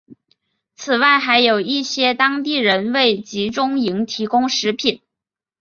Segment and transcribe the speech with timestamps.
[0.75, 4.99] 此外还有一些当地人为集中营提供食品。